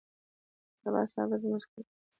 [0.81, 2.01] سبا سهار به زموږ کور ته ځو.